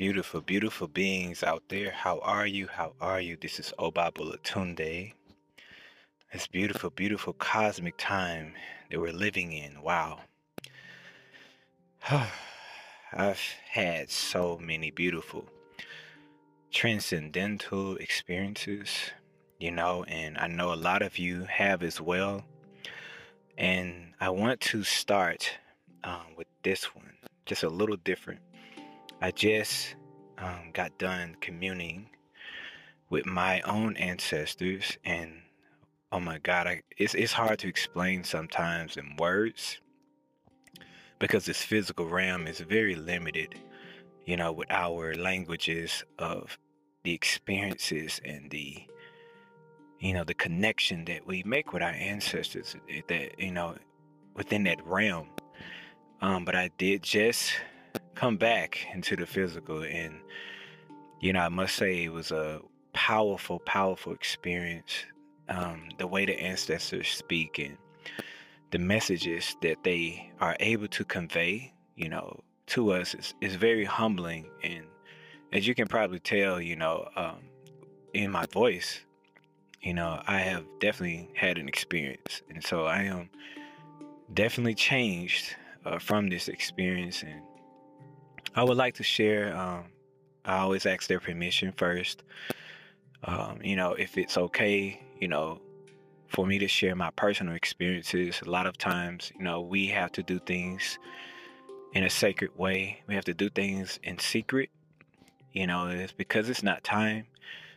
[0.00, 1.90] Beautiful, beautiful beings out there.
[1.90, 2.68] How are you?
[2.68, 3.36] How are you?
[3.36, 5.12] This is Obabulatunde.
[6.32, 8.54] It's beautiful, beautiful cosmic time
[8.90, 9.82] that we're living in.
[9.82, 10.20] Wow.
[13.12, 15.44] I've had so many beautiful
[16.72, 18.88] transcendental experiences,
[19.58, 22.42] you know, and I know a lot of you have as well.
[23.58, 25.58] And I want to start
[26.04, 27.12] um, with this one,
[27.44, 28.40] just a little different.
[29.22, 29.96] I just
[30.38, 32.08] um, got done communing
[33.10, 35.42] with my own ancestors, and
[36.10, 39.78] oh my God, I, it's it's hard to explain sometimes in words
[41.18, 43.56] because this physical realm is very limited,
[44.24, 46.58] you know, with our languages of
[47.04, 48.86] the experiences and the
[49.98, 52.74] you know the connection that we make with our ancestors
[53.08, 53.76] that you know
[54.34, 55.28] within that realm.
[56.22, 57.52] Um, but i did just
[58.14, 60.14] come back into the physical and
[61.20, 62.60] you know i must say it was a
[62.92, 65.04] powerful powerful experience
[65.48, 67.76] um, the way the ancestors speak and
[68.70, 73.84] the messages that they are able to convey you know to us is, is very
[73.84, 74.46] humbling.
[74.62, 74.84] And
[75.52, 77.38] as you can probably tell you know um,
[78.14, 79.00] in my voice
[79.82, 82.42] you know i have definitely had an experience.
[82.48, 83.28] And so i am
[84.34, 87.22] definitely changed uh, from this experience.
[87.22, 87.42] And
[88.54, 89.56] I would like to share.
[89.56, 89.84] Um,
[90.44, 92.22] I always ask their permission first.
[93.24, 95.60] Um, you know, if it's okay, you know,
[96.30, 98.40] for me to share my personal experiences.
[98.46, 100.98] A lot of times, you know, we have to do things
[101.92, 103.02] in a sacred way.
[103.06, 104.70] We have to do things in secret.
[105.52, 107.26] You know, it's because it's not time.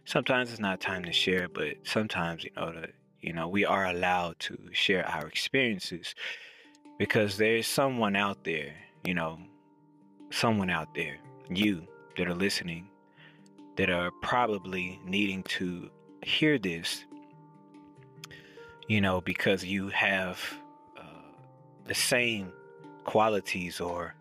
[0.06, 2.90] Sometimes it's not time to share, but sometimes, you know, the,
[3.22, 6.14] you know, we are allowed to share our experiences
[7.00, 9.40] because there's someone out there, you know,
[10.34, 11.18] someone out there,
[11.50, 11.86] you
[12.18, 12.88] that are listening,
[13.76, 15.90] that are probably needing to
[16.24, 17.06] hear this,
[18.88, 20.40] you know, because you have
[20.98, 21.04] uh,
[21.86, 22.52] the same
[23.04, 24.16] qualities or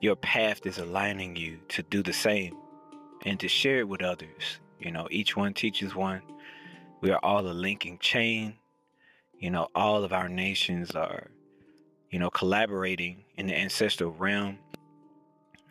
[0.00, 2.56] your path is aligning you to do the same
[3.24, 4.58] and to share it with others.
[4.80, 6.22] You know, each one teaches one.
[7.00, 8.54] We are all a linking chain.
[9.38, 11.30] You know, all of our nations are,
[12.10, 14.58] you know, collaborating in the ancestral realm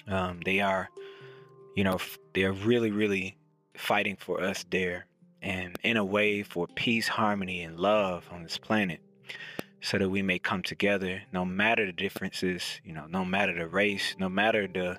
[0.08, 0.90] um, they are,
[1.76, 2.00] you know,
[2.34, 3.38] they're really, really
[3.76, 5.06] fighting for us there
[5.42, 9.00] and in a way for peace, harmony, and love on this planet
[9.82, 13.68] so that we may come together no matter the differences, you know, no matter the
[13.68, 14.98] race, no matter the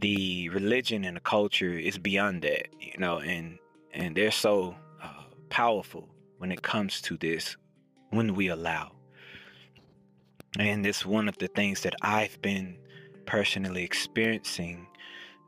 [0.00, 3.58] the religion and the culture is beyond that, you know, and
[3.92, 6.08] and they're so uh, powerful
[6.38, 7.56] when it comes to this
[8.10, 8.92] when we allow.
[10.58, 12.78] And it's one of the things that I've been
[13.28, 14.86] personally experiencing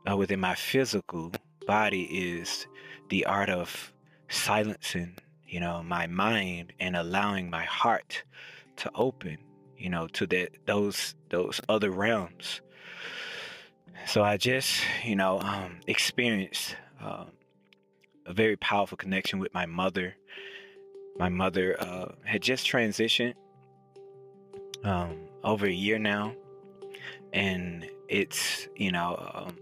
[0.09, 1.31] uh, within my physical
[1.65, 2.67] body is
[3.09, 3.91] the art of
[4.29, 8.23] silencing, you know, my mind and allowing my heart
[8.75, 9.37] to open,
[9.77, 12.61] you know, to that those those other realms.
[14.05, 17.31] So I just, you know, um, experienced um,
[18.27, 20.15] a very powerful connection with my mother.
[21.17, 23.33] My mother uh, had just transitioned
[24.83, 26.35] um, over a year now,
[27.33, 29.57] and it's you know um,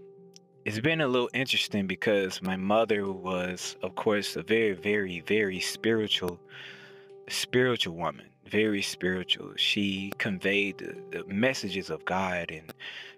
[0.64, 5.60] it's been a little interesting because my mother was of course a very very very
[5.60, 6.38] spiritual
[7.28, 9.52] spiritual woman very spiritual.
[9.56, 12.72] She conveyed the, the messages of god and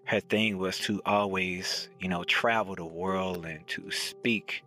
[0.04, 4.64] her thing was to always you know travel the world and to speak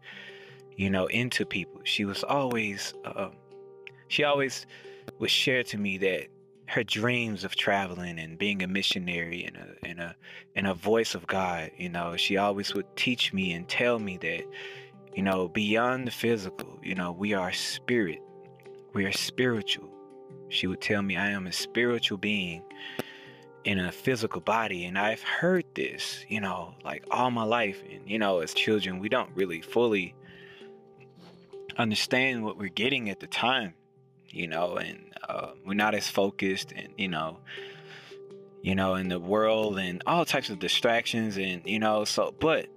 [0.75, 1.81] you know into people.
[1.83, 3.29] She was always uh,
[4.07, 4.65] she always
[5.19, 6.27] would share to me that
[6.67, 10.15] her dreams of traveling and being a missionary and a and a
[10.55, 11.71] and a voice of God.
[11.77, 14.43] You know, she always would teach me and tell me that,
[15.13, 18.21] you know, beyond the physical, you know, we are spirit.
[18.93, 19.89] We are spiritual.
[20.49, 22.63] She would tell me I am a spiritual being
[23.65, 24.85] in a physical body.
[24.85, 27.81] And I've heard this, you know, like all my life.
[27.91, 30.15] And, you know, as children, we don't really fully
[31.77, 33.73] understand what we're getting at the time
[34.35, 37.39] you know, and uh, we're not as focused, and you know,
[38.61, 42.67] you know, in the world and all types of distractions, and you know, so but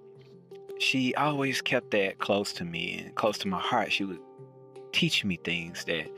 [0.78, 3.92] she always kept that close to me and close to my heart.
[3.92, 4.20] She would
[4.92, 6.08] teach me things that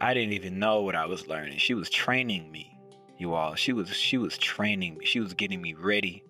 [0.00, 1.58] I didn't even know what I was learning.
[1.58, 2.78] She was training me,
[3.18, 3.54] you all.
[3.56, 5.04] She was she was training me.
[5.04, 6.24] She was getting me ready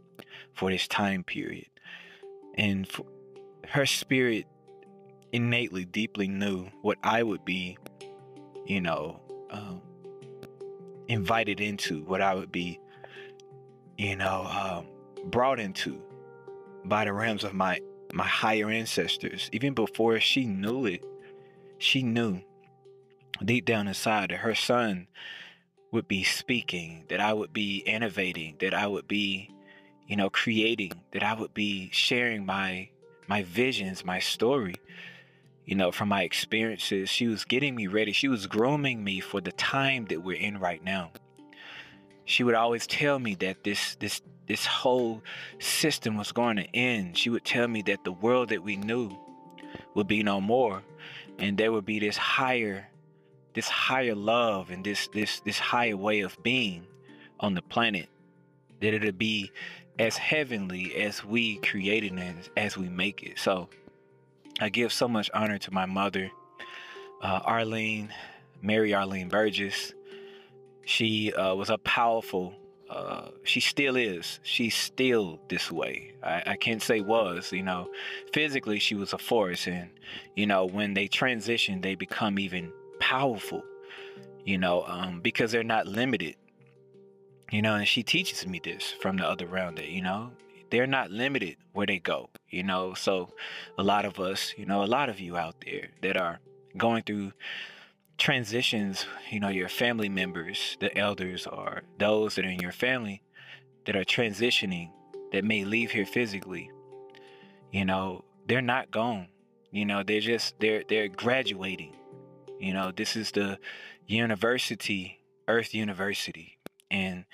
[0.52, 1.68] for this time period,
[2.54, 2.88] and
[3.68, 4.46] her spirit
[5.32, 7.76] innately, deeply knew what I would be
[8.66, 9.20] you know,
[9.50, 9.80] um,
[11.08, 12.80] invited into, what I would be,
[13.96, 14.86] you know, um,
[15.30, 16.00] brought into
[16.84, 17.80] by the realms of my
[18.12, 19.50] my higher ancestors.
[19.52, 21.04] Even before she knew it,
[21.78, 22.40] she knew
[23.44, 25.06] deep down inside that her son
[25.92, 29.50] would be speaking, that I would be innovating, that I would be,
[30.06, 32.88] you know, creating, that I would be sharing my
[33.28, 34.76] my visions, my story,
[35.66, 37.10] you know, from my experiences.
[37.10, 38.12] She was getting me ready.
[38.12, 41.10] She was grooming me for the time that we're in right now.
[42.24, 45.22] She would always tell me that this this this whole
[45.58, 47.18] system was going to end.
[47.18, 49.10] She would tell me that the world that we knew
[49.94, 50.82] would be no more
[51.38, 52.86] and there would be this higher
[53.54, 56.86] this higher love and this this this higher way of being
[57.40, 58.08] on the planet
[58.80, 59.50] that it'll be
[59.98, 63.68] as heavenly as we created and as we make it so
[64.60, 66.30] i give so much honor to my mother
[67.22, 68.12] uh, arlene
[68.62, 69.92] mary arlene burgess
[70.84, 72.54] she uh, was a powerful
[72.88, 74.38] uh, she still is.
[74.42, 76.12] She's still this way.
[76.22, 77.90] I, I, can't say was, you know,
[78.32, 79.66] physically she was a force.
[79.66, 79.90] And,
[80.36, 83.64] you know, when they transition, they become even powerful,
[84.44, 86.36] you know, um, because they're not limited,
[87.50, 90.30] you know, and she teaches me this from the other round that, you know,
[90.70, 92.94] they're not limited where they go, you know.
[92.94, 93.30] So
[93.78, 96.40] a lot of us, you know, a lot of you out there that are
[96.76, 97.32] going through
[98.18, 103.22] transitions, you know, your family members, the elders, or those that are in your family
[103.84, 104.90] that are transitioning
[105.32, 106.70] that may leave here physically,
[107.70, 109.28] you know, they're not gone.
[109.70, 111.94] You know, they're just they're they're graduating.
[112.58, 113.58] You know, this is the
[114.06, 116.58] university, Earth University,
[116.90, 117.24] and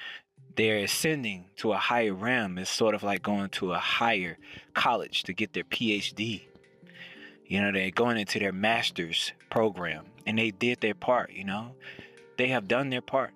[0.57, 2.59] they're ascending to a higher realm.
[2.59, 4.39] It's sort of like going to a higher
[4.75, 6.43] college to get their PhD.
[7.47, 11.75] You know, they're going into their master's program and they did their part, you know.
[12.39, 13.33] They have done their part.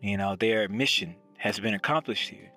[0.00, 2.50] You know, their mission has been accomplished here.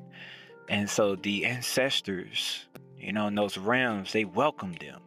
[0.69, 2.65] And so the ancestors,
[2.97, 5.01] you know, in those realms, they welcome them.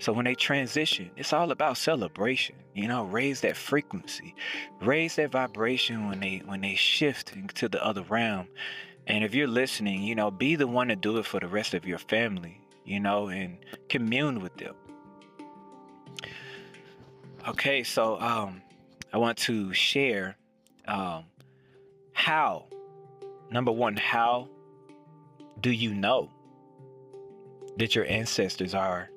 [0.00, 2.56] So when they transition, it's all about celebration.
[2.74, 4.34] You know, raise that frequency,
[4.80, 8.48] raise that vibration when they when they shift into the other realm.
[9.06, 11.74] And if you're listening, you know, be the one to do it for the rest
[11.74, 13.58] of your family, you know, and
[13.90, 14.74] commune with them.
[17.46, 18.62] Okay, so um,
[19.12, 20.36] I want to share
[20.88, 21.24] um,
[22.12, 22.66] how.
[23.50, 24.48] Number one, how
[25.60, 26.30] do you know
[27.78, 29.10] that your ancestors are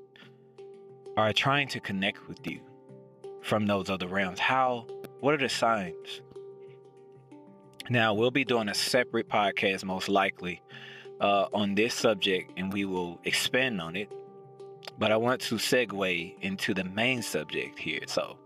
[1.17, 2.59] are trying to connect with you
[3.41, 4.39] from those other realms?
[4.39, 4.87] How?
[5.19, 6.21] What are the signs?
[7.89, 10.61] Now we'll be doing a separate podcast, most likely,
[11.19, 14.11] uh, on this subject, and we will expand on it
[14.97, 18.01] but I want to segue into the main subject here.
[18.07, 18.37] So,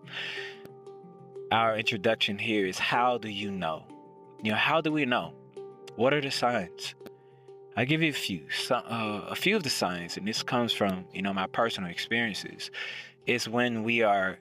[1.51, 3.85] our introduction here is how do you know?
[4.43, 5.33] You know, how do we know?
[5.95, 6.95] What are the signs?
[7.77, 11.05] I give you a few, uh, a few of the signs, and this comes from
[11.13, 12.69] you know my personal experiences.
[13.25, 14.39] Is when we are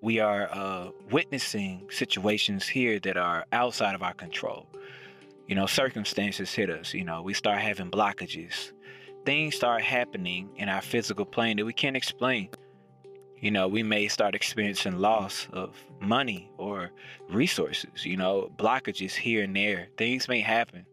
[0.00, 4.68] we are uh, witnessing situations here that are outside of our control.
[5.48, 6.94] You know, circumstances hit us.
[6.94, 8.72] You know, we start having blockages
[9.26, 12.48] things start happening in our physical plane that we can't explain.
[13.40, 16.90] You know, we may start experiencing loss of money or
[17.28, 19.88] resources, you know, blockages here and there.
[19.98, 20.86] Things may happen.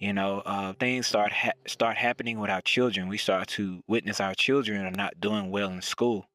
[0.00, 3.06] You know, uh, things start ha- start happening with our children.
[3.06, 6.26] We start to witness our children are not doing well in school.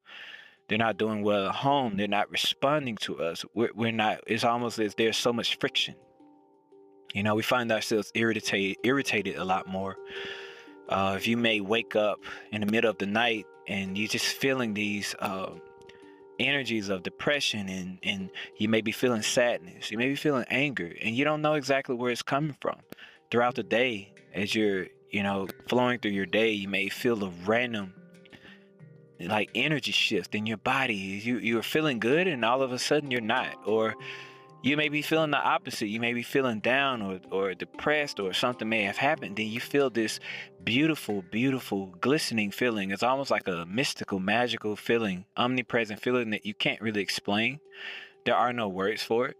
[0.68, 1.96] They're not doing well at home.
[1.96, 3.44] They're not responding to us.
[3.54, 4.20] We're, we're not.
[4.26, 5.96] It's almost as there's so much friction.
[7.12, 9.96] You know, we find ourselves irritated, irritated a lot more
[10.88, 12.20] uh, if you may wake up
[12.52, 15.50] in the middle of the night and you're just feeling these uh,
[16.38, 20.92] energies of depression and, and you may be feeling sadness, you may be feeling anger,
[21.00, 22.76] and you don't know exactly where it's coming from.
[23.30, 27.30] Throughout the day, as you're, you know, flowing through your day, you may feel a
[27.44, 27.94] random
[29.20, 30.94] like energy shift in your body.
[30.94, 33.56] You you're feeling good and all of a sudden you're not.
[33.64, 33.94] Or
[34.62, 35.86] you may be feeling the opposite.
[35.86, 39.36] You may be feeling down or, or depressed or something may have happened.
[39.36, 40.20] Then you feel this
[40.64, 42.90] beautiful, beautiful, glistening feeling.
[42.90, 47.60] It's almost like a mystical, magical feeling, omnipresent feeling that you can't really explain.
[48.24, 49.36] There are no words for it.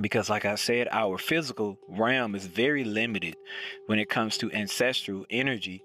[0.00, 3.36] Because, like I said, our physical realm is very limited
[3.86, 5.84] when it comes to ancestral energy.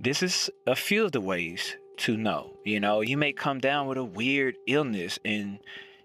[0.00, 2.56] This is a few of the ways to know.
[2.64, 5.58] You know, you may come down with a weird illness and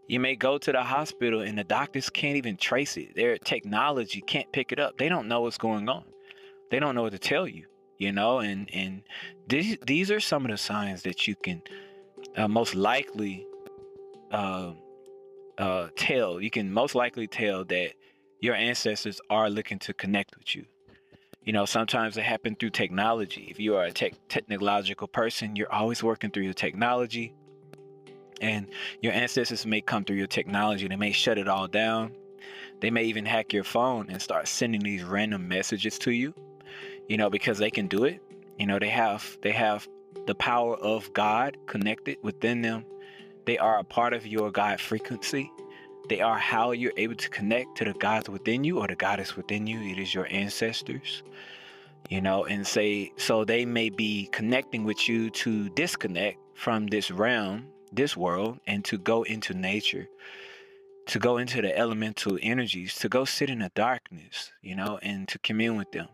[0.08, 3.15] you may go to the hospital and the doctors can't even trace it.
[3.15, 4.98] Their technology can't pick it up.
[4.98, 6.03] They don't know what's going on.
[6.72, 7.68] They don't know what to tell you,
[8.00, 9.03] you know, and and
[9.48, 11.62] these these are some of the signs that you can
[12.36, 13.46] uh, most likely
[14.32, 14.74] uh,
[15.58, 16.42] uh, tell.
[16.42, 17.94] You can most likely tell that
[18.40, 20.66] your ancestors are looking to connect with you.
[21.46, 23.48] You know, sometimes it happens through technology.
[23.50, 27.34] If you are a tech technological person, you're always working through your technology.
[28.42, 28.68] And
[29.02, 30.88] your ancestors may come through your technology.
[30.88, 32.14] They may shut it all down.
[32.80, 36.34] They may even hack your phone and start sending these random messages to you.
[37.08, 38.22] You know, because they can do it.
[38.58, 39.88] You know, they have they have
[40.26, 42.86] the power of God connected within them.
[43.46, 45.52] They are a part of your God frequency.
[46.10, 49.36] They are how you're able to connect to the gods within you or the goddess
[49.36, 49.80] within you.
[49.82, 51.24] It is your ancestors,
[52.10, 57.12] you know, and say, so they may be connecting with you to disconnect from this
[57.12, 60.08] realm, this world, and to go into nature,
[61.06, 65.28] to go into the elemental energies, to go sit in the darkness, you know, and
[65.28, 66.08] to commune with them.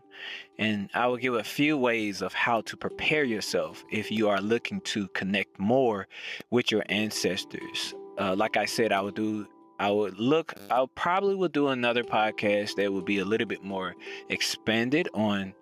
[0.58, 4.40] And I will give a few ways of how to prepare yourself if you are
[4.40, 6.08] looking to connect more
[6.50, 7.94] with your ancestors.
[8.18, 9.46] Uh, like I said, I will do
[9.80, 13.64] I would look, I probably will do another podcast that would be a little bit
[13.64, 13.94] more
[14.28, 15.54] expanded on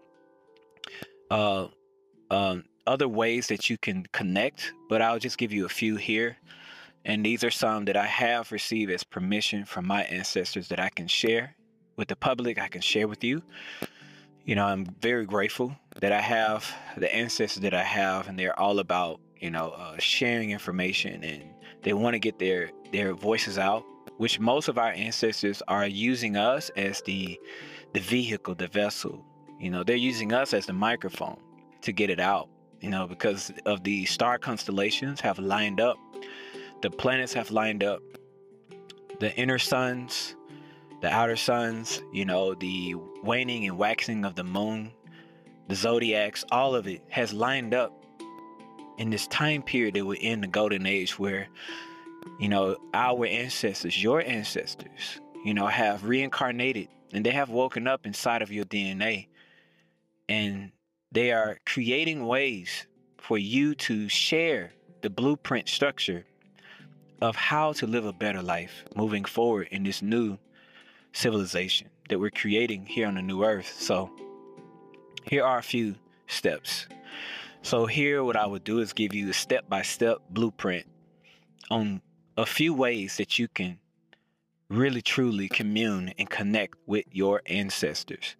[1.31, 1.69] uh,
[2.29, 6.37] um, other ways that you can connect, but I'll just give you a few here.
[7.05, 10.89] And these are some that I have received as permission from my ancestors that I
[10.91, 11.55] can share
[11.97, 13.43] with the public, I can share with you.
[14.45, 18.59] You know, I'm very grateful that I have the ancestors that I have, and they're
[18.59, 21.43] all about, you know, uh, sharing information and
[21.83, 23.85] they want to get their their voices out
[24.19, 27.41] which most of our ancestors are using us as the
[27.95, 29.25] the vehicle, the vessel.
[29.59, 31.39] You know, they're using us as the microphone
[31.81, 32.51] to get it out.
[32.81, 35.97] You know, because of the star constellations have lined up,
[36.83, 38.03] the planets have lined up,
[39.21, 40.37] the inner suns,
[41.01, 44.93] the outer suns, you know, the waning and waxing of the moon,
[45.69, 47.93] the zodiacs, all of it has lined up
[48.99, 51.49] in this time period that we're in the golden age where
[52.39, 58.07] you know, our ancestors, your ancestors, you know, have reincarnated and they have woken up
[58.07, 59.29] inside of your DNA
[60.29, 60.71] and
[61.11, 62.87] they are creating ways
[63.19, 66.25] for you to share the blueprint structure
[67.21, 70.39] of how to live a better life moving forward in this new
[71.13, 73.75] civilization that we're creating here on the new earth.
[73.79, 74.11] So,
[75.25, 75.97] here are a few
[76.27, 76.87] steps.
[77.63, 80.87] So, here, what I would do is give you a step by step blueprint
[81.71, 82.01] on
[82.37, 83.79] a few ways that you can
[84.69, 88.37] really truly commune and connect with your ancestors.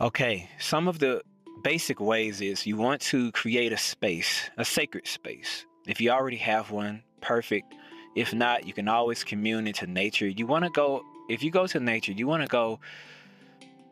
[0.00, 1.22] Okay, some of the
[1.62, 5.64] basic ways is you want to create a space, a sacred space.
[5.86, 7.74] If you already have one, perfect.
[8.14, 10.28] If not, you can always commune into nature.
[10.28, 12.80] You want to go, if you go to nature, you want to go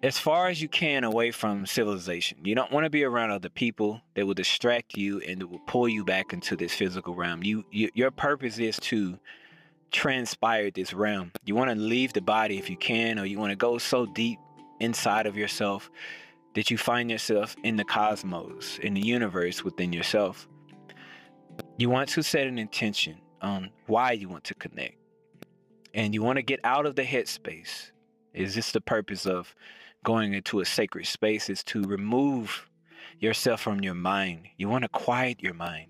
[0.03, 2.39] as far as you can away from civilization.
[2.43, 5.89] You don't want to be around other people that will distract you and will pull
[5.89, 7.43] you back into this physical realm.
[7.43, 9.19] You, you your purpose is to
[9.91, 11.33] transpire this realm.
[11.45, 14.07] You want to leave the body if you can, or you want to go so
[14.07, 14.39] deep
[14.79, 15.91] inside of yourself
[16.55, 20.49] that you find yourself in the cosmos, in the universe within yourself.
[21.79, 24.97] You want to set an intention on why you want to connect.
[25.95, 27.91] And you want to get out of the headspace.
[28.33, 29.55] Is this the purpose of
[30.05, 32.69] going into a sacred space is to remove
[33.19, 34.49] yourself from your mind.
[34.57, 35.89] You want to quiet your mind.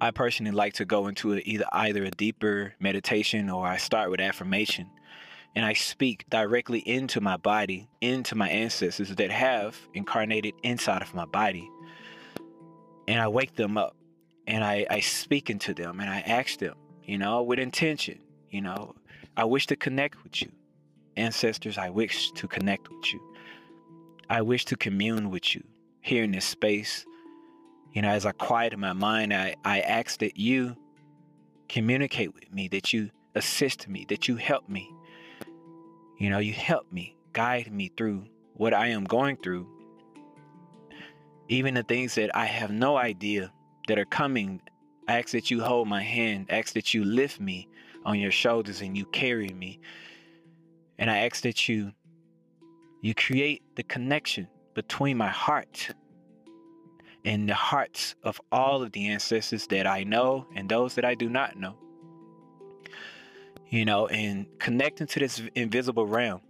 [0.00, 4.20] I personally like to go into either either a deeper meditation or I start with
[4.20, 4.90] affirmation
[5.54, 11.14] and I speak directly into my body, into my ancestors that have incarnated inside of
[11.14, 11.68] my body.
[13.06, 13.96] And I wake them up
[14.46, 18.18] and I, I speak into them and I ask them, you know, with intention,
[18.50, 18.94] you know,
[19.36, 20.50] I wish to connect with you.
[21.16, 23.20] Ancestors, I wish to connect with you.
[24.28, 25.62] I wish to commune with you
[26.00, 27.04] here in this space.
[27.92, 30.76] You know, as I quiet my mind, I, I ask that you
[31.68, 34.90] communicate with me, that you assist me, that you help me.
[36.18, 39.66] You know, you help me, guide me through what I am going through.
[41.48, 43.52] Even the things that I have no idea
[43.88, 44.60] that are coming,
[45.08, 47.68] I ask that you hold my hand, I ask that you lift me
[48.04, 49.80] on your shoulders and you carry me
[51.02, 51.92] and I ask that you
[53.00, 55.90] you create the connection between my heart
[57.24, 61.16] and the hearts of all of the ancestors that I know and those that I
[61.16, 61.74] do not know.
[63.68, 66.42] You know, and connecting to this invisible realm.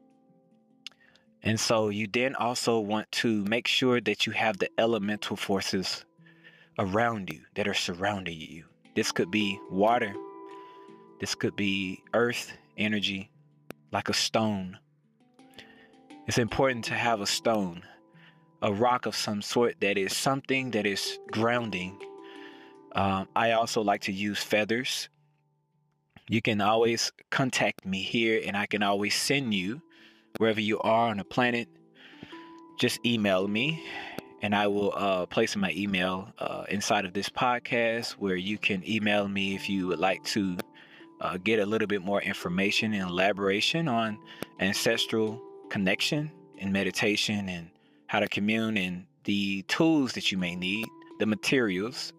[1.42, 6.04] And so you then also want to make sure that you have the elemental forces
[6.78, 8.64] around you that are surrounding you.
[8.94, 10.14] This could be water,
[11.20, 13.30] this could be earth energy,
[13.92, 14.78] like a stone.
[16.26, 17.82] It's important to have a stone,
[18.62, 21.98] a rock of some sort that is something that is grounding.
[22.94, 25.08] Um, I also like to use feathers.
[26.28, 29.82] You can always contact me here and I can always send you
[30.38, 31.68] wherever you are on the planet,
[32.78, 33.84] just email me
[34.42, 38.86] and I will uh, place my email uh, inside of this podcast where you can
[38.86, 40.58] email me if you would like to
[41.20, 44.18] uh, get a little bit more information and elaboration on
[44.58, 47.70] ancestral connection and meditation and
[48.08, 50.86] how to commune and the tools that you may need,
[51.20, 52.12] the materials.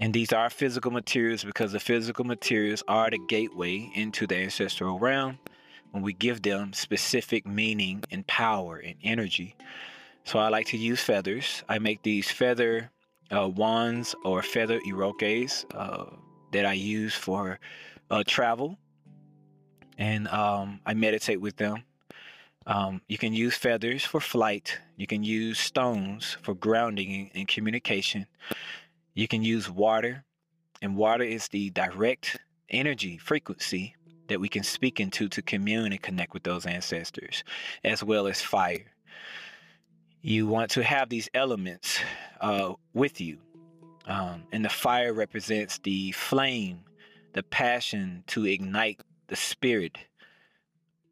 [0.00, 4.98] And these are physical materials because the physical materials are the gateway into the ancestral
[4.98, 5.38] realm
[5.92, 9.56] when we give them specific meaning and power and energy.
[10.28, 11.64] So I like to use feathers.
[11.70, 12.90] I make these feather
[13.34, 16.04] uh, wands or feather iroques uh,
[16.52, 17.58] that I use for
[18.10, 18.76] uh, travel,
[19.96, 21.82] and um, I meditate with them.
[22.66, 24.78] Um, you can use feathers for flight.
[24.98, 28.26] You can use stones for grounding and communication.
[29.14, 30.24] You can use water,
[30.82, 32.36] and water is the direct
[32.68, 33.96] energy frequency
[34.28, 37.44] that we can speak into to commune and connect with those ancestors,
[37.82, 38.92] as well as fire.
[40.28, 42.00] You want to have these elements
[42.42, 43.38] uh, with you.
[44.04, 46.80] Um, and the fire represents the flame,
[47.32, 49.96] the passion to ignite the spirit,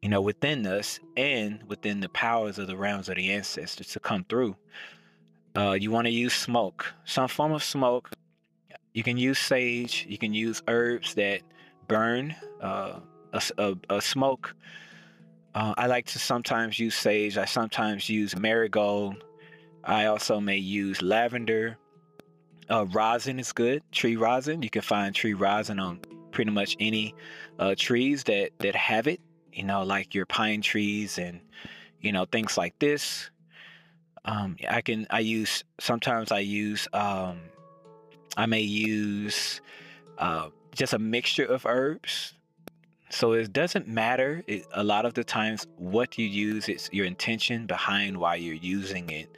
[0.03, 3.99] you know, within us and within the powers of the realms of the ancestors to
[3.99, 4.55] come through.
[5.55, 8.11] Uh, you want to use smoke, some form of smoke.
[8.93, 10.05] You can use sage.
[10.07, 11.41] You can use herbs that
[11.87, 12.99] burn uh,
[13.33, 14.55] a, a, a, smoke.
[15.57, 17.35] Uh, I like to sometimes use sage.
[17.35, 19.23] I sometimes use marigold.
[19.83, 21.79] I also may use lavender.
[22.69, 23.81] Uh, rosin is good.
[23.91, 24.61] Tree rosin.
[24.61, 25.99] You can find tree rosin on
[26.29, 27.15] pretty much any
[27.57, 29.19] uh, trees that that have it.
[29.51, 31.41] You know, like your pine trees and
[32.01, 33.31] you know things like this.
[34.25, 35.07] Um, I can.
[35.09, 35.63] I use.
[35.79, 36.87] Sometimes I use.
[36.93, 37.39] Um,
[38.37, 39.59] I may use
[40.19, 42.35] uh, just a mixture of herbs.
[43.09, 47.05] So it doesn't matter it, a lot of the times what you use, it's your
[47.05, 49.29] intention behind why you're using it.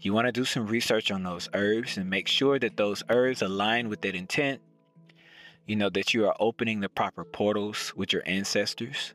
[0.00, 3.42] You want to do some research on those herbs and make sure that those herbs
[3.42, 4.60] align with that intent.
[5.66, 9.12] You know, that you are opening the proper portals with your ancestors.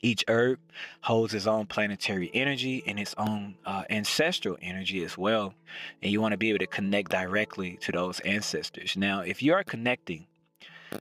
[0.00, 0.60] Each herb
[1.00, 5.54] holds its own planetary energy and its own uh, ancestral energy as well.
[6.00, 8.96] And you want to be able to connect directly to those ancestors.
[8.96, 10.28] Now, if you are connecting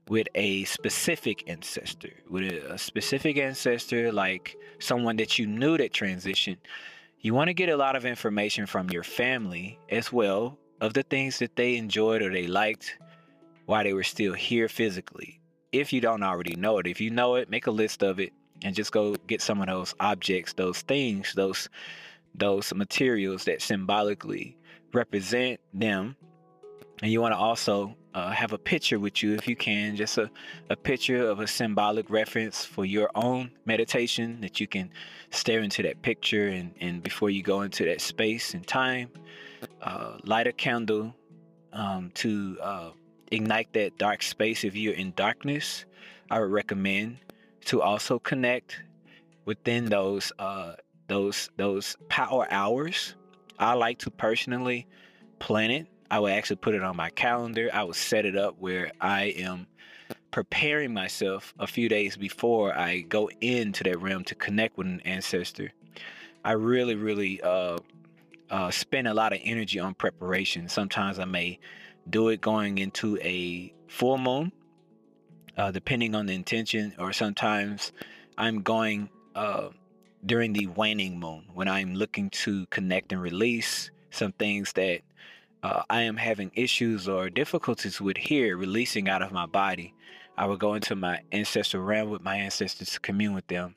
[0.08, 6.58] with a specific ancestor, with a, specific ancestor like someone that you knew that transitioned,
[7.20, 11.04] you want to get a lot of information from your family as well of the
[11.04, 12.98] things that they enjoyed or they liked
[13.66, 15.40] while they were still here physically.
[15.72, 18.32] If you don't already know it, if you know it, make a list of it
[18.64, 21.70] and just go get some of those objects, those things, those
[22.36, 24.56] those materials that symbolically
[24.94, 26.16] represent them.
[27.02, 30.18] And you want to also uh, have a picture with you if you can, just
[30.18, 30.30] a,
[30.72, 34.90] a picture of a symbolic reference for your own meditation that you can
[35.30, 39.10] stare into that picture and, and before you go into that space and time,
[39.84, 41.14] uh, light a candle
[41.74, 42.90] um, to uh,
[43.32, 44.64] ignite that dark space.
[44.64, 45.86] If you're in darkness,
[46.32, 47.18] I would recommend
[47.66, 48.82] to also connect
[49.46, 50.74] within those uh,
[51.08, 53.16] those those power hours.
[53.60, 54.88] I like to personally
[55.40, 57.70] plan it I would actually put it on my calendar.
[57.74, 59.68] I would set it up where I am
[60.32, 65.02] preparing myself a few days before I go into that realm to connect with an
[65.02, 65.72] ancestor.
[66.46, 67.80] I really, really uh,
[68.50, 70.70] uh, spend a lot of energy on preparation.
[70.70, 71.60] Sometimes I may
[72.10, 74.52] do it going into a full moon,
[75.58, 77.92] uh, depending on the intention, or sometimes
[78.38, 79.70] I'm going uh,
[80.26, 85.02] during the waning moon when I'm looking to connect and release some things that
[85.64, 89.94] uh, I am having issues or difficulties with here releasing out of my body,
[90.38, 93.76] I would go into my ancestral realm with my ancestors to commune with them.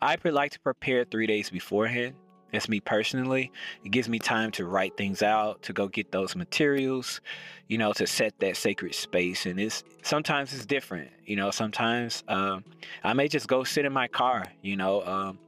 [0.00, 2.14] I like to prepare three days beforehand.
[2.52, 3.52] That's me personally.
[3.84, 7.20] It gives me time to write things out, to go get those materials,
[7.68, 9.44] you know, to set that sacred space.
[9.44, 11.50] And it's sometimes it's different, you know.
[11.50, 12.64] Sometimes um,
[13.04, 15.04] I may just go sit in my car, you know.
[15.04, 15.38] Um,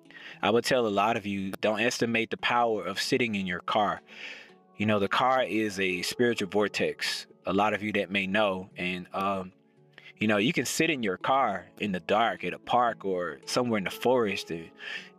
[0.43, 3.61] I would tell a lot of you don't estimate the power of sitting in your
[3.61, 4.03] car.
[4.81, 7.27] You know, the car is a spiritual vortex.
[7.45, 9.53] A lot of you that may know, and um,
[10.19, 13.41] you know, you can sit in your car in the dark at a park or
[13.45, 14.71] somewhere in the forest, and,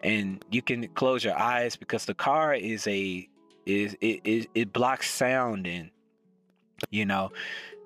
[0.02, 3.30] and you can close your eyes because the car is a
[3.68, 5.92] is it, it, it blocks sound and
[6.90, 7.32] you know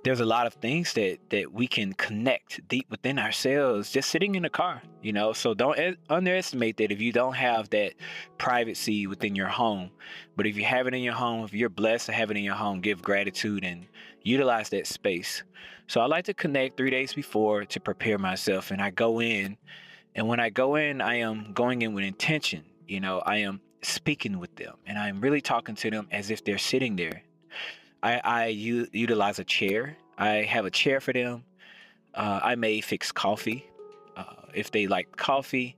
[0.06, 4.36] there's a lot of things that that we can connect deep within ourselves just sitting
[4.36, 7.94] in the car you know so don't underestimate that if you don't have that
[8.40, 9.92] privacy within your home
[10.38, 12.44] but if you have it in your home if you're blessed to have it in
[12.44, 13.88] your home give gratitude and
[14.24, 15.44] utilize that space
[15.88, 19.58] so i like to connect three days before to prepare myself and i go in
[20.16, 22.64] And when I go in, I am going in with intention.
[22.88, 26.44] You know, I am speaking with them and I'm really talking to them as if
[26.46, 27.24] they're sitting there.
[28.04, 29.98] I, I u- utilize a chair.
[30.18, 31.44] I have a chair for them.
[32.14, 33.66] Uh, I may fix coffee.
[34.16, 35.76] Uh, if they like coffee,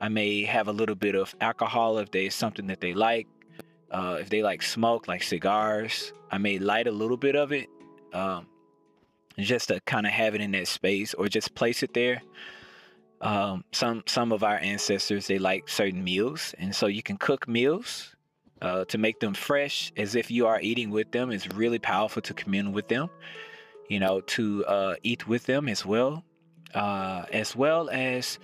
[0.00, 3.26] I may have a little bit of alcohol if there's something that they like.
[3.90, 7.68] Uh, if they like smoke, like cigars, I may light a little bit of it
[8.12, 8.46] um,
[9.38, 12.22] just to kind of have it in that space or just place it there.
[13.20, 17.46] Um, some some of our ancestors they like certain meals, and so you can cook
[17.46, 18.11] meals
[18.62, 21.30] uh, to make them fresh as if you are eating with them.
[21.32, 23.10] is really powerful to commune with them.
[23.88, 26.24] You know, to uh, eat with them as well,
[26.72, 28.38] uh, as well as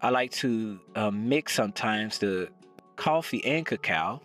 [0.00, 2.48] I like to uh, mix sometimes the
[2.94, 4.22] coffee and cacao.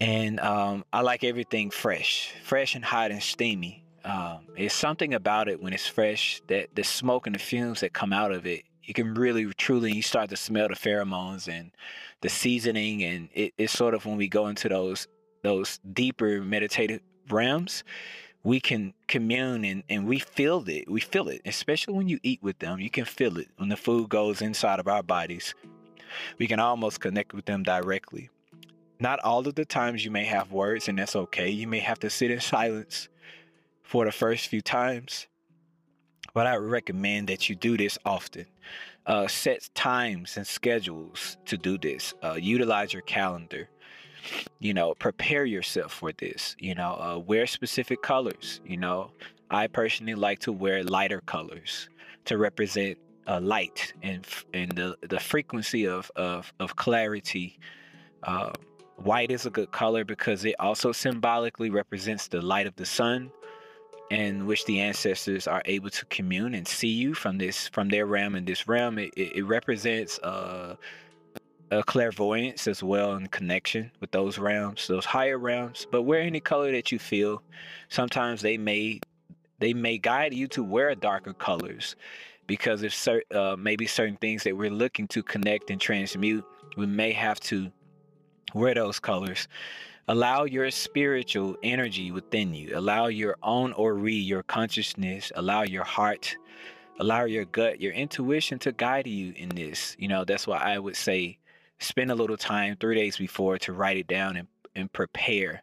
[0.00, 3.84] And um, I like everything fresh, fresh and hot and steamy.
[4.04, 7.92] Um, it's something about it when it's fresh that the smoke and the fumes that
[7.92, 11.72] come out of it, you can really truly you start to smell the pheromones and
[12.22, 15.06] the seasoning, and it, it's sort of when we go into those
[15.42, 17.84] those deeper meditative realms,
[18.42, 20.90] we can commune and, and we feel it.
[20.90, 22.80] We feel it, especially when you eat with them.
[22.80, 25.54] You can feel it when the food goes inside of our bodies.
[26.38, 28.30] We can almost connect with them directly.
[29.00, 31.50] Not all of the times you may have words, and that's okay.
[31.50, 33.10] You may have to sit in silence
[33.82, 35.26] for the first few times.
[36.34, 38.46] But I recommend that you do this often.
[39.06, 42.12] Uh, set times and schedules to do this.
[42.22, 43.68] Uh, utilize your calendar.
[44.58, 46.54] You know, prepare yourself for this.
[46.58, 48.60] You know, uh, wear specific colors.
[48.66, 49.10] You know,
[49.50, 51.88] I personally like to wear lighter colors
[52.26, 57.58] to represent uh, light and and the the frequency of of of clarity.
[58.22, 58.50] Uh,
[58.96, 63.30] white is a good color because it also symbolically represents the light of the sun
[64.10, 68.06] in which the ancestors are able to commune and see you from this from their
[68.06, 70.76] realm and this realm it, it, represents uh,
[71.70, 75.86] a clairvoyance as well in connection with those realms those higher realms.
[75.90, 77.42] But wear any color that you feel.
[77.88, 79.00] Sometimes they may
[79.58, 81.96] they may guide you to wear darker colors
[82.46, 86.44] because if certain uh, maybe certain things that we're looking to connect and transmute
[86.76, 87.70] we may have to
[88.54, 89.48] wear those colors
[90.10, 92.70] Allow your spiritual energy within you.
[92.74, 96.34] Allow your own ori, your consciousness, allow your heart,
[96.98, 99.94] allow your gut, your intuition to guide you in this.
[99.98, 101.36] You know, that's why I would say
[101.78, 105.62] spend a little time three days before to write it down and, and prepare.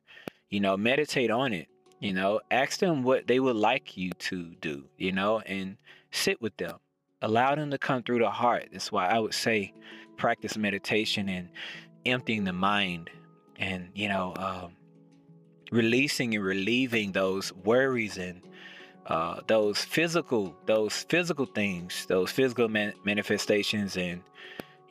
[0.51, 1.67] You know, meditate on it.
[1.99, 5.75] You know, ask them what they would like you to do, you know, and
[6.11, 6.77] sit with them.
[7.23, 8.67] Allow them to come through the heart.
[8.71, 9.73] That's why I would say
[10.17, 11.49] practice meditation and
[12.05, 13.09] emptying the mind
[13.57, 14.71] and you know um,
[15.71, 18.41] releasing and relieving those worries and
[19.07, 24.21] uh, those physical those physical things those physical man- manifestations and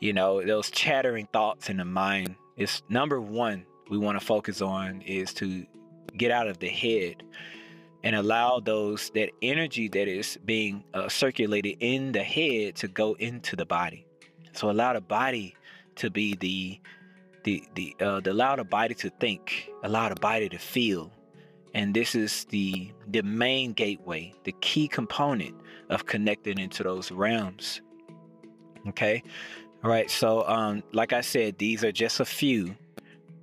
[0.00, 2.36] you know those chattering thoughts in the mind.
[2.56, 5.66] It's number one we want to focus on is to
[6.16, 7.22] get out of the head
[8.02, 13.14] and allow those that energy that is being uh, circulated in the head to go
[13.14, 14.06] into the body.
[14.52, 15.56] So allow the body
[15.96, 16.80] to be the
[17.44, 21.12] the the uh, the allow the body to think, allow the body to feel,
[21.74, 25.54] and this is the the main gateway, the key component
[25.90, 27.80] of connecting into those realms.
[28.88, 29.22] Okay,
[29.84, 30.10] all right.
[30.10, 32.74] So, um, like I said, these are just a few.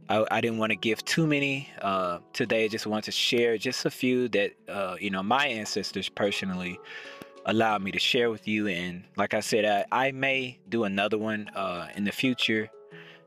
[0.09, 2.65] I, I didn't want to give too many uh, today.
[2.65, 6.77] I just want to share just a few that uh, you know my ancestors personally
[7.45, 8.67] allowed me to share with you.
[8.67, 12.69] And like I said, I, I may do another one uh, in the future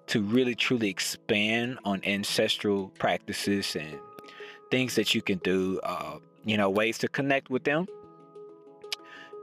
[0.07, 3.99] to really truly expand on ancestral practices and
[4.71, 7.87] things that you can do, uh, you know, ways to connect with them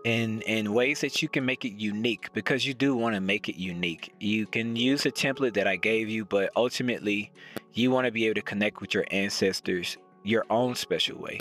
[0.05, 3.49] and and ways that you can make it unique because you do want to make
[3.49, 4.13] it unique.
[4.19, 7.31] You can use a template that I gave you, but ultimately
[7.73, 11.39] you want to be able to connect with your ancestors your own special way.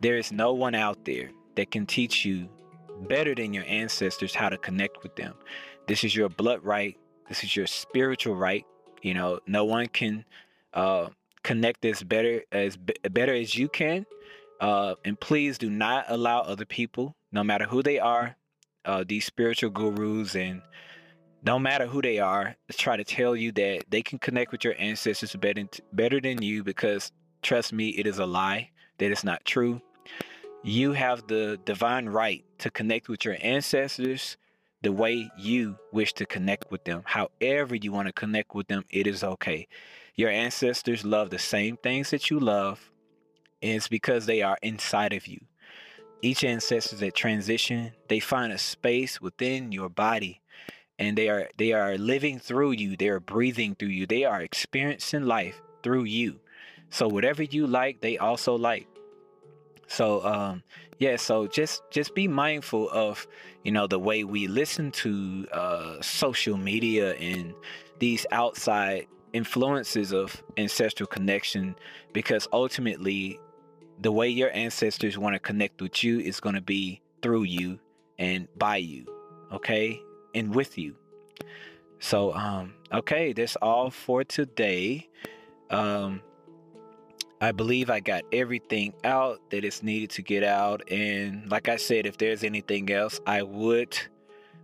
[0.00, 2.48] There is no one out there that can teach you
[3.08, 5.34] better than your ancestors how to connect with them.
[5.86, 6.96] This is your blood right
[7.30, 8.66] this is your spiritual right.
[9.02, 10.24] You know, no one can
[10.74, 11.08] uh,
[11.44, 14.04] connect this better as better as you can.
[14.60, 18.36] Uh, and please do not allow other people, no matter who they are,
[18.84, 20.60] uh, these spiritual gurus and
[21.42, 24.64] no matter who they are, to try to tell you that they can connect with
[24.64, 27.12] your ancestors better, better than you because
[27.42, 28.70] trust me, it is a lie.
[28.98, 29.80] That is not true.
[30.64, 34.36] You have the divine right to connect with your ancestors
[34.82, 37.02] the way you wish to connect with them.
[37.04, 39.68] However, you want to connect with them, it is okay.
[40.14, 42.90] Your ancestors love the same things that you love,
[43.62, 45.40] and it's because they are inside of you.
[46.22, 50.40] Each ancestor that transition, they find a space within your body
[51.00, 54.42] and they are they are living through you they are breathing through you they are
[54.42, 56.38] experiencing life through you
[56.90, 58.86] so whatever you like they also like
[59.88, 60.62] so um
[61.00, 63.26] yeah so just just be mindful of
[63.64, 67.52] you know the way we listen to uh social media and
[67.98, 71.74] these outside influences of ancestral connection
[72.12, 73.40] because ultimately
[74.00, 77.78] the way your ancestors want to connect with you is going to be through you
[78.18, 79.04] and by you
[79.52, 80.00] okay?
[80.34, 80.94] And with you.
[81.98, 85.08] So um okay that's all for today.
[85.70, 86.22] Um
[87.42, 90.82] I believe I got everything out that is needed to get out.
[90.90, 93.98] And like I said, if there's anything else, I would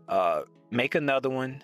[0.08, 1.62] uh, make another one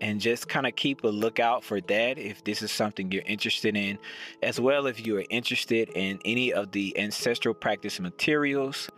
[0.00, 3.76] and just kind of keep a lookout for that if this is something you're interested
[3.76, 3.98] in,
[4.42, 8.88] as well if you are interested in any of the ancestral practice materials.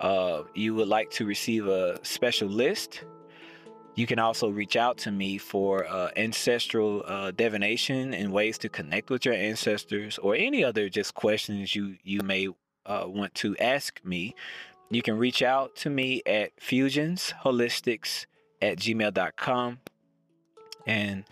[0.00, 3.04] Uh, you would like to receive a special list
[3.96, 8.68] you can also reach out to me for uh, ancestral uh, divination and ways to
[8.68, 12.48] connect with your ancestors or any other just questions you, you may
[12.84, 14.34] uh, want to ask me.
[14.90, 18.26] You can reach out to me at fusionzholistics
[18.60, 19.78] at gmail.com.
[20.86, 21.24] And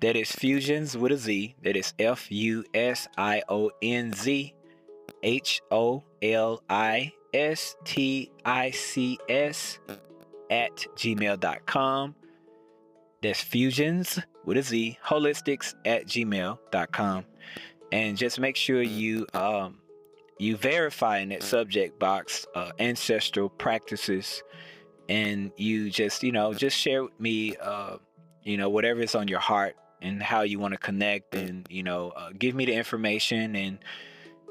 [0.00, 1.56] that is fusions with a Z.
[1.62, 4.54] That is F U S I O N Z
[5.22, 9.78] H O L I S T I C S
[10.50, 12.14] at gmail.com.
[13.22, 17.24] That's fusions with a Z, holistics at gmail.com.
[17.92, 19.78] And just make sure you um,
[20.38, 24.42] you verify in that subject box uh, ancestral practices
[25.08, 27.96] and you just you know just share with me uh,
[28.42, 31.82] you know whatever is on your heart and how you want to connect and you
[31.82, 33.78] know uh, give me the information and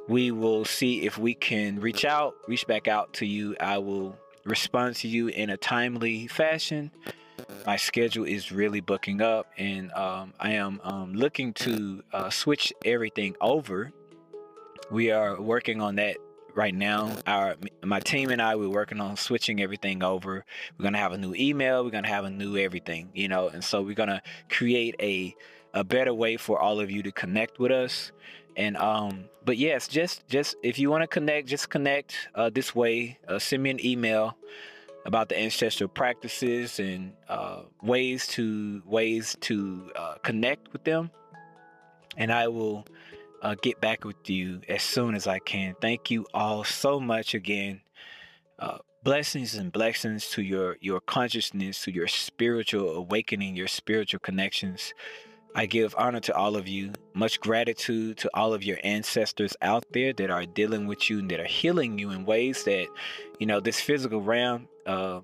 [0.07, 4.15] we will see if we can reach out reach back out to you i will
[4.45, 6.91] respond to you in a timely fashion.
[7.65, 12.73] My schedule is really booking up, and um, I am um, looking to uh, switch
[12.85, 13.91] everything over.
[14.91, 16.17] We are working on that
[16.55, 17.15] right now.
[17.25, 20.45] Our my team and I we're working on switching everything over.
[20.77, 21.83] We're gonna have a new email.
[21.83, 25.35] We're gonna have a new everything, you know, and so we're gonna create a
[25.73, 28.11] a better way for all of you to connect with us
[28.55, 32.75] and um but yes just just if you want to connect just connect uh this
[32.75, 34.37] way uh, send me an email
[35.05, 41.11] about the ancestral practices and uh ways to ways to uh, connect with them.
[42.17, 42.85] And i will
[43.41, 45.75] uh, get back with you as soon as i can.
[45.81, 47.81] Thank you all so much again.
[48.59, 54.93] Uh, blessings and blessings to your your consciousness to your spiritual awakening your spiritual connections
[55.55, 59.85] I give honor to all of you, much gratitude to all of your ancestors out
[59.91, 62.87] there that are dealing with you and that are healing you in ways that,
[63.39, 65.21] you know, this physical realm uh,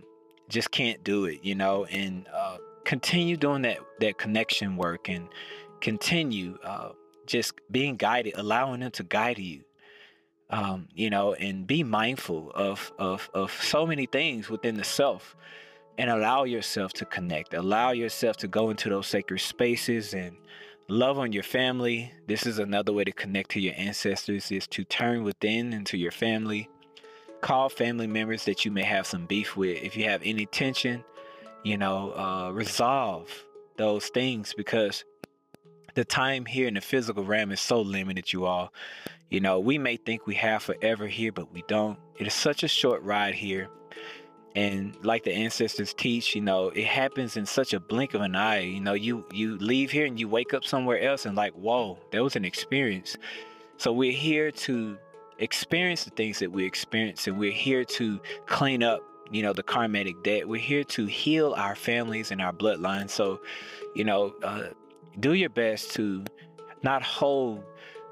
[0.47, 5.27] just can't do it, you know, and uh, continue doing that, that connection work and
[5.81, 6.89] continue uh,
[7.25, 9.63] just being guided, allowing them to guide you.
[10.51, 15.35] Um, you know, and be mindful of, of of so many things within the self
[15.99, 17.53] and allow yourself to connect.
[17.53, 20.33] Allow yourself to go into those sacred spaces and
[20.87, 22.13] love on your family.
[22.25, 26.13] This is another way to connect to your ancestors is to turn within into your
[26.13, 26.69] family.
[27.41, 29.83] Call family members that you may have some beef with.
[29.83, 31.03] If you have any tension,
[31.63, 33.29] you know, uh, resolve
[33.75, 35.03] those things because
[35.95, 38.71] the time here in the physical realm is so limited, you all.
[39.29, 41.99] You know, we may think we have forever here, but we don't.
[42.17, 43.67] It is such a short ride here
[44.55, 48.35] and like the ancestors teach you know it happens in such a blink of an
[48.35, 51.53] eye you know you you leave here and you wake up somewhere else and like
[51.53, 53.17] whoa that was an experience.
[53.77, 54.97] So we're here to
[55.37, 59.63] experience the things that we experience and we're here to clean up you know the
[59.63, 60.47] karmatic debt.
[60.47, 63.11] We're here to heal our families and our bloodlines.
[63.11, 63.41] So
[63.95, 64.69] you know uh,
[65.19, 66.25] do your best to
[66.81, 67.63] not hold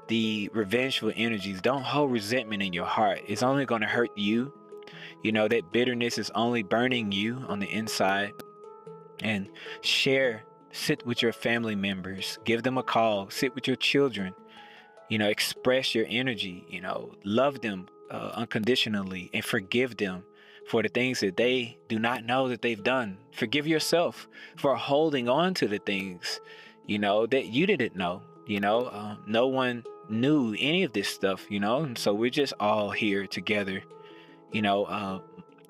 [0.06, 1.60] the revengeful energies.
[1.60, 3.20] Don't hold resentment in your heart.
[3.26, 4.52] It's only going to hurt you
[5.22, 8.32] you know, that bitterness is only burning you on the inside.
[9.20, 9.48] And
[9.80, 14.32] share, sit with your family members, give them a call, sit with your children,
[15.08, 20.22] you know, express your energy, you know, love them uh, unconditionally and forgive them
[20.68, 23.18] for the things that they do not know that they've done.
[23.32, 26.40] Forgive yourself for holding on to the things,
[26.86, 28.22] you know, that you didn't know.
[28.46, 32.30] You know, uh, no one knew any of this stuff, you know, and so we're
[32.30, 33.82] just all here together
[34.52, 35.20] you know, uh,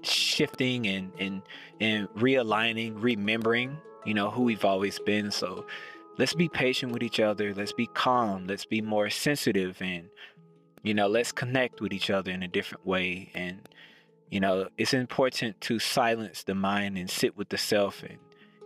[0.02, 1.42] shifting and and
[1.80, 5.30] and realigning, remembering, you know, who we've always been.
[5.30, 5.66] So
[6.18, 7.54] let's be patient with each other.
[7.54, 8.46] Let's be calm.
[8.46, 10.08] Let's be more sensitive and
[10.84, 13.30] you know, let's connect with each other in a different way.
[13.34, 13.68] And
[14.30, 18.18] you know, it's important to silence the mind and sit with the self and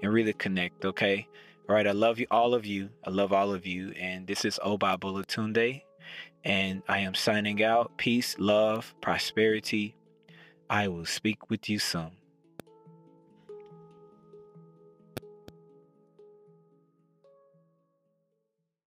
[0.02, 1.28] and really connect, okay?
[1.68, 2.90] All right, I love you, all of you.
[3.06, 3.92] I love all of you.
[3.92, 5.82] And this is Oba Bulatunde.
[6.44, 7.96] And I am signing out.
[7.98, 9.94] Peace, love, prosperity.
[10.72, 12.12] I will speak with you soon.